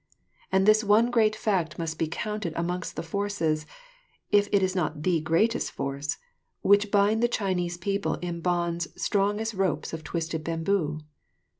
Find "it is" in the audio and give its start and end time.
4.51-4.75